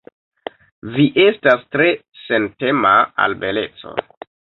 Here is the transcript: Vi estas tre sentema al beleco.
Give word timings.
Vi 0.93 1.03
estas 1.23 1.61
tre 1.75 1.85
sentema 2.21 2.95
al 3.27 3.37
beleco. 3.45 3.93